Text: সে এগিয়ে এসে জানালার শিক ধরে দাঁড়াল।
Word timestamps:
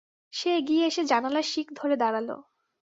সে 0.33 0.49
এগিয়ে 0.57 0.83
এসে 0.85 1.01
জানালার 1.03 1.45
শিক 1.51 1.67
ধরে 1.75 1.95
দাঁড়াল। 1.95 2.29